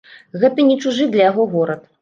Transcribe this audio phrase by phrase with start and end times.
[0.43, 1.89] Гэта не чужы для яго горад.